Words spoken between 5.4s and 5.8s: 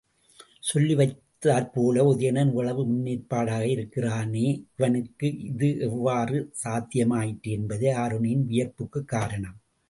இது